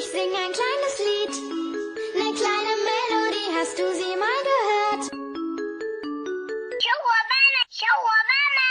[0.00, 1.34] Ich sing ein kleines Lied,
[2.14, 5.04] ne kleine Melodie, hast du sie mal gehört?
[6.80, 8.62] 小伙伴们，小伙伴们，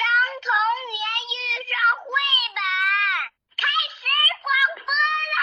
[0.00, 0.08] 当
[0.40, 0.48] 童
[0.88, 1.36] 年遇
[1.68, 2.08] 上绘
[2.56, 2.58] 本，
[3.60, 3.62] 开
[3.92, 4.08] 始
[4.40, 4.48] 广
[4.80, 4.88] 播
[5.34, 5.36] 啦！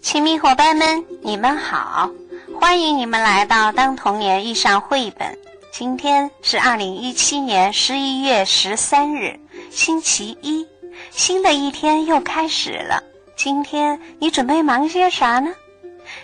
[0.00, 2.10] 亲密伙伴们，你们好，
[2.58, 5.34] 欢迎你们来到《当童年遇上绘本》。
[5.70, 9.38] 今天是二零一七年十一月十三日，
[9.70, 10.66] 星期一，
[11.10, 13.04] 新的一天又开始了。
[13.36, 15.52] 今天你准备忙些啥呢？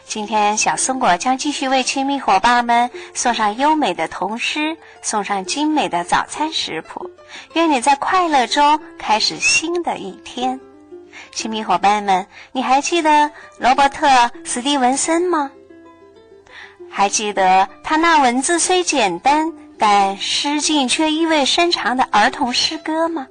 [0.07, 7.11] 今天小松果将继续为亲密伙伴们送上优美的童诗，送上精美的早餐食谱。
[7.53, 10.59] 愿你在快乐中开始新的一天。
[11.33, 14.09] 亲密伙伴们，你还记得罗伯特·
[14.45, 15.51] 史蒂文森吗？
[16.91, 23.27] 还记得他那文字虽简单，但诗境却意味深长的儿童诗歌吗？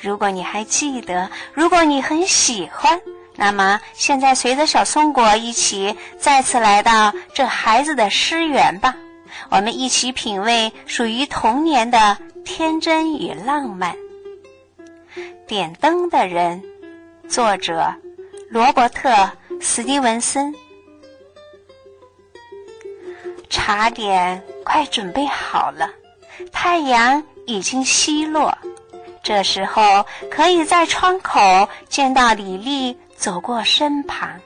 [0.00, 3.00] 如果你还记得，如果你很喜欢，
[3.34, 8.96] 那么现在随着小松果一起再次来到这孩子的诗园吧，
[9.50, 13.96] 我们一起品味属于童年的天真与浪漫。
[15.46, 16.62] 点灯的人，
[17.28, 17.94] 作者
[18.48, 19.10] 罗伯特·
[19.60, 20.54] 史蒂文森。
[23.48, 25.90] 茶点快准备好了，
[26.52, 28.56] 太阳已经西落。
[29.26, 34.40] 这时候可以在窗口见到李丽走过身旁。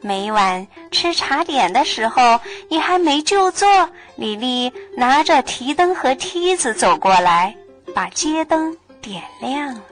[0.00, 7.54] 每晚吃茶点的时候，你还没就坐，李丽拿着提灯和梯子走过来，
[7.94, 9.82] 把街灯点亮了。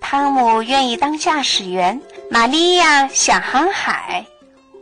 [0.00, 4.26] 汤姆愿意当驾驶员，玛利亚想航海。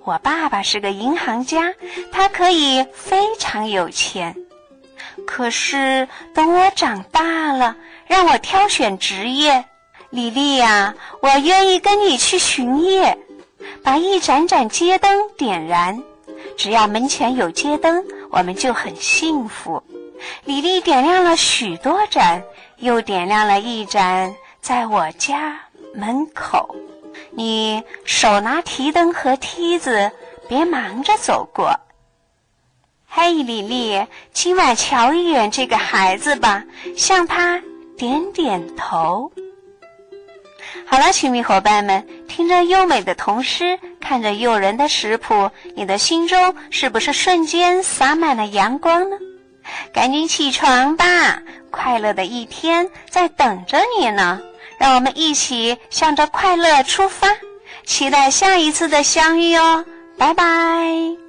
[0.02, 1.74] 我爸爸是个银行家，
[2.10, 4.34] 他可以非常有钱。
[5.24, 9.64] 可是等我长大了，让我挑选职业，
[10.10, 13.16] 李丽呀，我愿意跟你去巡夜，
[13.82, 16.02] 把一盏盏街灯点燃。
[16.56, 19.82] 只要门前有街灯，我们就很幸福。
[20.44, 22.42] 李丽点亮了许多盏，
[22.78, 25.60] 又点亮了一盏在我家
[25.94, 26.74] 门口。
[27.30, 30.10] 你手拿提灯和梯子，
[30.48, 31.78] 别忙着走过。
[33.18, 36.62] 嘿，李丽，今晚瞧一眼这个孩子吧，
[36.94, 37.58] 向他
[37.96, 39.32] 点点头。
[40.84, 49.16] 好了，亲密伙伴们，听着优美的童诗，看着诱人的食谱，你的心中是不是瞬间洒满了阳光呢？
[49.94, 54.38] 赶紧起床吧，快乐的一天在等着你呢。
[54.78, 57.28] 让我们一起向着快乐出发，
[57.86, 59.86] 期待下一次的相遇哦！
[60.18, 61.25] 拜拜。